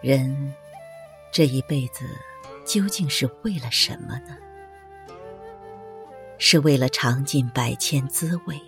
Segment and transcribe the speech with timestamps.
[0.00, 0.54] 人
[1.30, 2.06] 这一辈子
[2.64, 4.36] 究竟是为了什么呢？
[6.38, 8.58] 是为了尝尽百千滋味，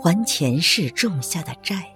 [0.00, 1.92] 还前世种下的债，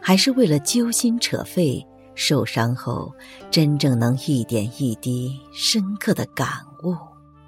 [0.00, 3.14] 还是为了揪心扯肺，受伤后
[3.50, 6.48] 真正能一点一滴深刻的感
[6.82, 6.96] 悟、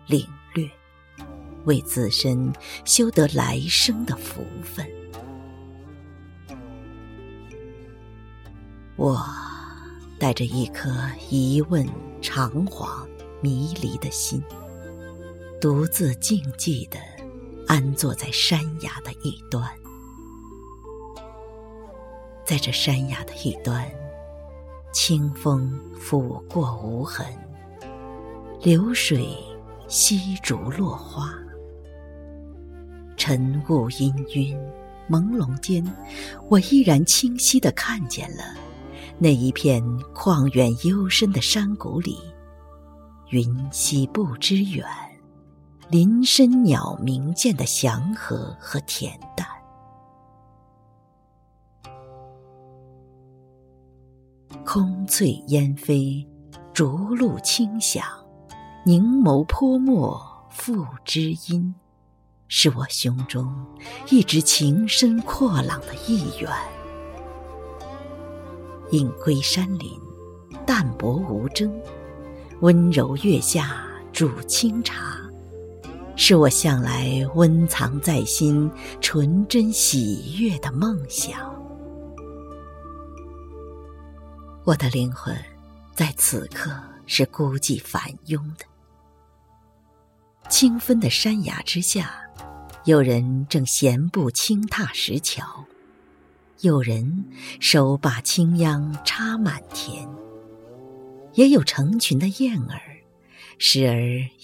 [0.07, 0.69] 领略，
[1.65, 2.53] 为自身
[2.85, 4.87] 修得来生的福分？
[8.97, 9.17] 我
[10.23, 10.89] 带着一颗
[11.31, 11.85] 疑问、
[12.21, 13.05] 彷徨、
[13.41, 14.41] 迷离的心。
[15.61, 17.01] 独自静寂地
[17.67, 19.69] 安坐在山崖的一端，
[22.45, 23.85] 在这山崖的一端，
[24.93, 27.27] 清风拂过无痕，
[28.61, 29.37] 流水
[29.89, 31.35] 吸竹落花，
[33.17, 34.57] 晨雾氤氲，
[35.11, 35.85] 朦胧间，
[36.49, 38.45] 我依然清晰地看见了
[39.19, 39.83] 那一片
[40.15, 42.19] 旷远幽深的山谷里，
[43.31, 44.85] 云溪不知远。
[45.89, 49.47] 林深鸟鸣间的祥和和恬淡，
[54.65, 56.27] 空翠烟飞，
[56.73, 58.05] 竹露清响，
[58.87, 60.19] 凝眸泼墨
[60.49, 61.75] 赋知音，
[62.49, 63.55] 是我胸中
[64.09, 66.51] 一直情深阔朗的意愿。
[68.93, 69.91] 隐归山林，
[70.67, 71.73] 淡泊无争，
[72.61, 75.19] 温柔月下煮清茶。
[76.15, 81.41] 是我向来温藏在心、纯真喜悦的梦想。
[84.65, 85.35] 我的灵魂
[85.95, 86.71] 在此刻
[87.07, 88.67] 是孤寂繁庸的。
[90.51, 92.13] 清芬的山崖之下，
[92.85, 95.65] 有人正闲步轻踏石桥，
[96.61, 97.25] 有人
[97.59, 100.09] 手把青秧插满田，
[101.35, 102.81] 也有成群的燕儿，
[103.59, 103.97] 时而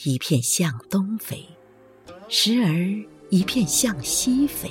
[0.05, 1.47] 一片向东飞。
[2.31, 2.75] 时而
[3.31, 4.71] 一片向西飞，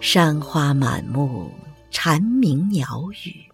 [0.00, 1.50] 山花满目，
[1.90, 3.44] 蝉鸣鸟语。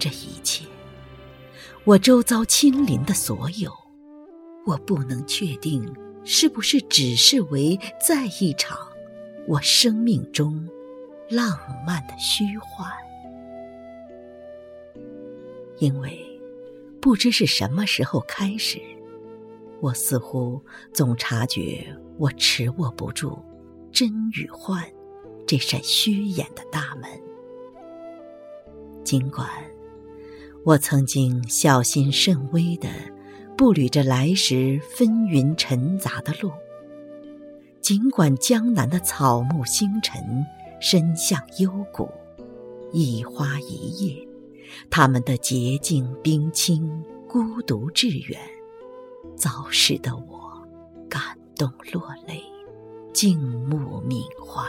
[0.00, 0.64] 这一切，
[1.84, 3.72] 我周遭亲临的所有，
[4.66, 5.88] 我不能确定
[6.30, 8.78] 是不是只是为在一场
[9.46, 10.68] 我生命中
[11.30, 12.92] 浪漫的虚幻，
[15.78, 16.22] 因为。
[17.00, 18.78] 不知是什么时候开始，
[19.80, 20.60] 我似乎
[20.92, 21.86] 总察觉
[22.18, 23.38] 我持握不住
[23.92, 24.84] 真与幻
[25.46, 27.08] 这扇虚掩的大门。
[29.04, 29.48] 尽管
[30.64, 32.88] 我曾经小心甚微的
[33.58, 36.52] 步履着来时纷纭尘杂的路，
[37.80, 40.46] 尽管江南的草木星辰
[40.80, 42.08] 深向幽谷，
[42.92, 44.28] 一花一叶。
[44.88, 48.38] 他们的洁净、冰清、孤独、致远，
[49.34, 50.64] 早使得我
[51.10, 51.20] 感
[51.56, 52.40] 动落泪，
[53.12, 54.62] 静目缅怀，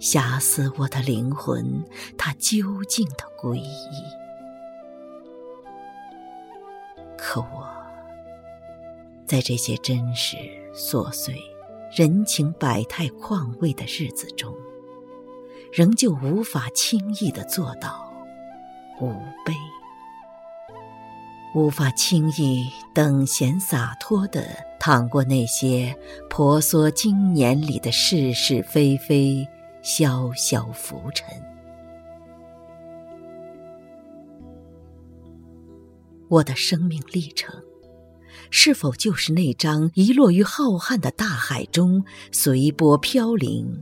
[0.00, 1.84] 遐思我的灵魂，
[2.16, 4.29] 它究竟的归依。
[7.32, 7.64] 可我，
[9.24, 10.36] 在这些真实、
[10.74, 11.32] 琐碎、
[11.94, 14.52] 人情百态况味的日子中，
[15.72, 18.12] 仍旧无法轻易的做到。
[19.00, 19.12] 无
[19.44, 19.54] 悲，
[21.54, 24.44] 无法轻易等闲洒脱的
[24.80, 25.96] 淌过那些
[26.28, 29.46] 婆娑经年里的是是非非，
[29.84, 31.28] 潇潇浮沉。
[36.30, 37.60] 我的生命历程，
[38.52, 43.80] 是否就是那张遗落于浩瀚的大海中，随波飘零、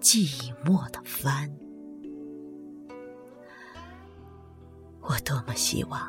[0.00, 1.48] 寂寞的帆？
[5.02, 6.00] 我多么希望，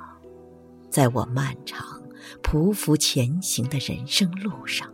[0.90, 2.02] 在我漫长
[2.42, 4.92] 匍匐前行的人生路上，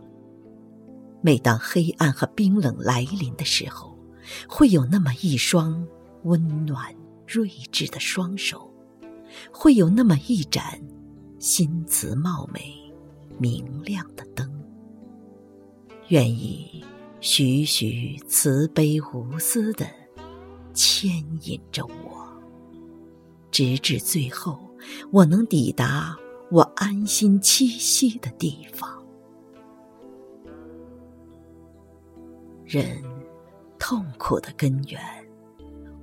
[1.22, 3.98] 每当黑暗和冰冷来临的时候，
[4.46, 5.88] 会有那么一双
[6.24, 6.94] 温暖
[7.26, 8.71] 睿智的双手，
[9.52, 10.80] 会有那么一盏
[11.38, 12.74] 心慈貌美、
[13.38, 14.50] 明亮的灯，
[16.08, 16.84] 愿意
[17.20, 19.86] 徐徐慈悲无私的
[20.74, 21.12] 牵
[21.42, 22.26] 引着我。
[23.50, 24.58] 直至最后，
[25.10, 26.16] 我能抵达
[26.50, 28.90] 我安心栖息的地方。
[32.64, 33.02] 人
[33.78, 34.98] 痛苦的根源，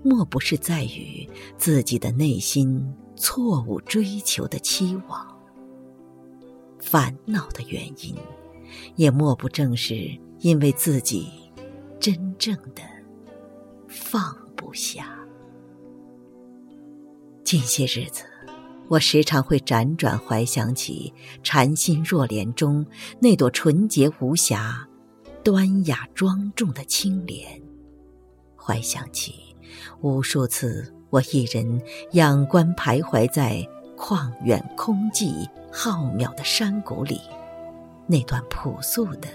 [0.04, 1.28] 莫不是在于
[1.58, 5.28] 自己的内心错误追求的期望；
[6.80, 8.16] 烦恼的原因，
[8.96, 11.30] 也莫不正是因为自己
[12.00, 12.82] 真正的
[13.90, 15.20] 放不下。
[17.44, 18.24] 近些日子，
[18.88, 21.14] 我时常会辗转怀想起
[21.44, 22.86] 《禅心若莲》中
[23.20, 24.88] 那朵纯洁无瑕、
[25.44, 27.62] 端雅庄重的青莲，
[28.56, 29.36] 怀想起
[30.00, 33.68] 无数次我一人仰观徘徊在
[33.98, 37.22] 旷远空寂、浩渺的山谷里，
[38.08, 39.28] 那段朴素的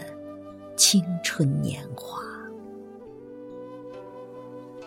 [0.77, 2.21] 青春年华。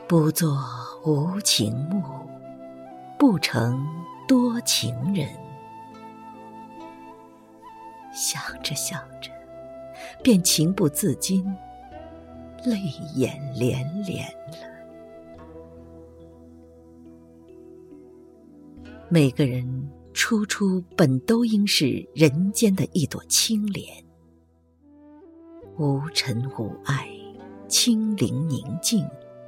[0.07, 0.57] 不做
[1.05, 2.01] 无情木。
[3.19, 3.83] 不成
[4.27, 5.27] 多情人，
[8.13, 9.31] 想着想着，
[10.21, 11.43] 便情不自禁，
[12.63, 12.79] 泪
[13.15, 14.76] 眼连连了。
[19.09, 19.65] 每个人
[20.13, 23.87] 初初本都应是人间的一朵青莲，
[25.77, 27.07] 无尘无爱，
[27.69, 29.07] 清灵宁静，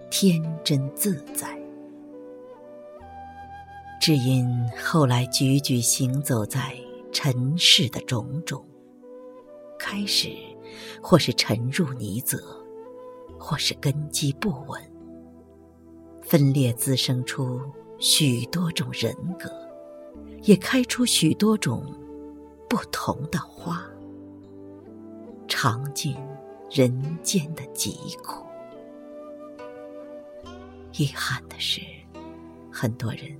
[0.10, 1.60] 天真自在。
[4.00, 4.48] 只因
[4.82, 6.74] 后来踽踽行走在
[7.12, 8.66] 尘世的种种，
[9.78, 10.30] 开始
[11.02, 12.38] 或是沉入泥泽，
[13.38, 14.82] 或是根基不稳，
[16.22, 17.60] 分裂滋生出
[18.00, 19.52] 许多种人格，
[20.44, 21.84] 也开出许多种
[22.70, 23.84] 不同的花，
[25.50, 26.16] 尝尽
[26.72, 26.92] 人
[27.22, 28.46] 间的疾苦。
[30.94, 31.82] 遗憾的是，
[32.72, 33.38] 很多人。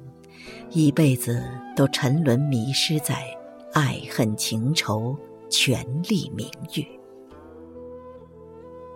[0.72, 1.44] 一辈子
[1.76, 3.26] 都沉沦迷失在
[3.74, 5.18] 爱恨情仇、
[5.50, 6.86] 权力名誉，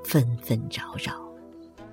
[0.03, 1.13] 纷纷扰扰，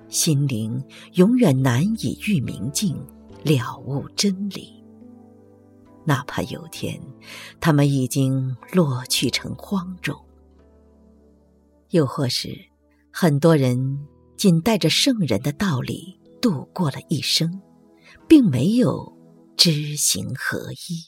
[0.07, 0.83] 心灵
[1.13, 2.95] 永远难以遇明镜，
[3.43, 4.83] 了悟真理。
[6.05, 7.01] 哪怕有天，
[7.59, 10.15] 他们已经落去成荒冢，
[11.89, 12.49] 又或是
[13.11, 14.07] 很多人
[14.37, 17.61] 仅带着圣人的道理度过了一生，
[18.27, 19.19] 并没有。
[19.57, 21.05] 知行合一，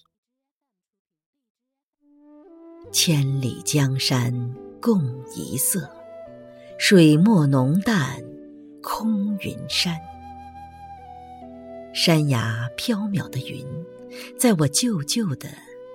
[2.91, 5.01] 千里江山共
[5.35, 5.89] 一色，
[6.77, 8.23] 水墨浓淡
[8.83, 9.99] 空云山。
[11.93, 13.63] 山崖飘渺的云，
[14.35, 15.47] 在我旧旧的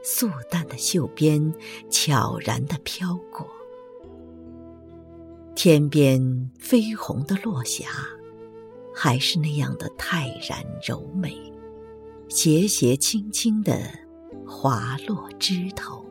[0.04, 1.52] 素淡的袖边
[1.90, 3.46] 悄然的飘过。
[5.56, 6.20] 天边
[6.60, 7.86] 绯红的落霞，
[8.94, 11.36] 还是那样的泰然柔美。
[12.28, 13.80] 斜斜轻轻的
[14.46, 16.04] 滑落枝头，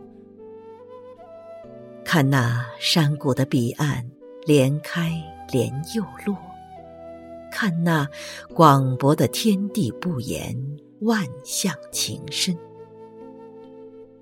[2.04, 4.06] 看那山谷的彼岸，
[4.46, 5.14] 连开
[5.52, 6.36] 连又落；
[7.60, 8.08] 看那
[8.54, 10.56] 广博的天地不言，
[11.00, 12.56] 万象情深。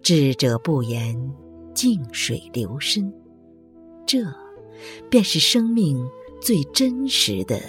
[0.01, 1.13] 智者不言，
[1.73, 3.13] 静水流深，
[4.05, 4.19] 这
[5.09, 6.09] 便是生命
[6.41, 7.59] 最真实的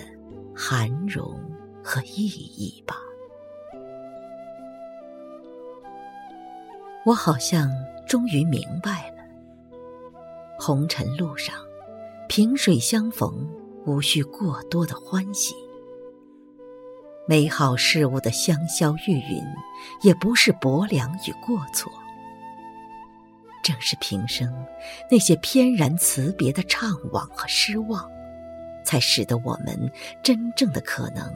[0.55, 1.35] 涵容
[1.83, 2.99] 和意义吧。
[7.05, 7.69] 我好像
[8.07, 9.25] 终于明白了，
[10.61, 11.57] 红尘路上，
[12.29, 13.51] 萍水相逢
[13.87, 15.55] 无需过多的欢喜，
[17.29, 19.45] 美好事物的香消玉殒
[20.03, 21.93] 也不是薄凉与过错。
[23.63, 24.53] 正是平生
[25.11, 28.05] 那些翩然辞别的怅惘和失望，
[28.85, 29.91] 才使得我们
[30.23, 31.33] 真正的可能，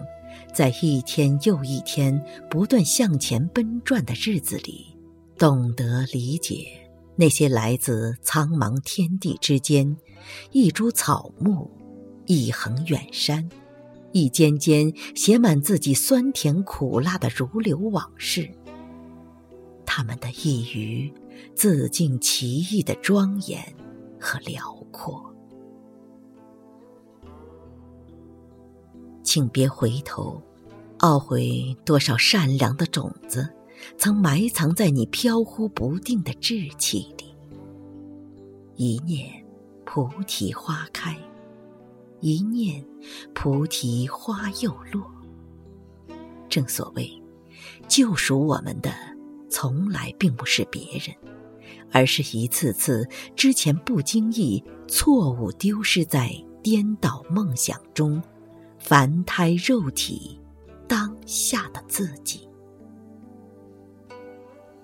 [0.53, 4.97] 在一天又一天不断向前奔转的日子里。
[5.39, 6.67] 懂得理解
[7.17, 9.97] 那些来自苍茫天地之间，
[10.53, 11.71] 一株草木，
[12.31, 13.51] 一横远山，
[14.13, 18.49] 一间间写满自己酸甜苦辣的如流往事。
[19.85, 21.13] 他们的一隅，
[21.57, 23.61] 自尽其意的庄严
[24.21, 25.35] 和辽阔。
[29.25, 30.41] 请别回头，
[31.01, 33.53] 懊悔多少善良的种子。
[33.99, 37.35] 曾埋藏在你飘忽不定的志气里。
[38.77, 39.45] 一念
[39.85, 41.19] 菩提花开，
[42.21, 42.85] 一念
[43.35, 45.11] 菩提花又落。
[46.49, 47.11] 正所谓，
[47.89, 48.93] 救赎我们的
[49.49, 51.15] 从来并不是别人，
[51.93, 56.31] 而是一次次之前不经意、错误丢失在
[56.63, 58.23] 颠倒梦想中、
[58.79, 60.39] 凡胎肉体
[60.89, 62.49] 当下的自己。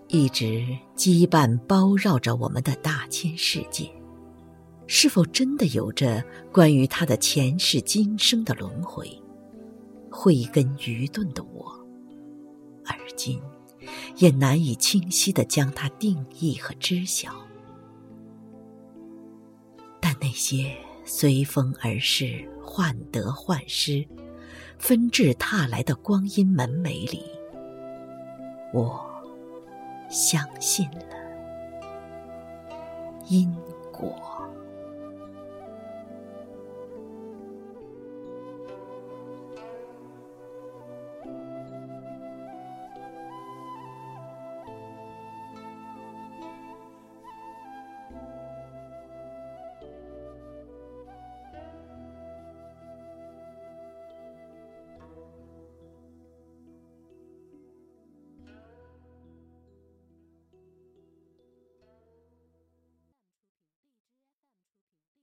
[0.08, 0.64] 一直
[0.96, 3.90] 羁绊包绕着我们的大千世界，
[4.86, 9.10] 是否真的有着关于他的前世今生的轮回？
[10.10, 11.70] 慧根愚钝的我，
[12.86, 13.38] 而今
[14.16, 17.34] 也难以清晰的将它定义和知晓。
[20.00, 20.74] 但那些
[21.04, 24.06] 随风而逝、患得患失、
[24.78, 27.22] 纷至沓来的光阴门楣里，
[28.72, 29.04] 我
[30.08, 31.02] 相信了
[33.28, 33.54] 因
[33.92, 34.14] 果。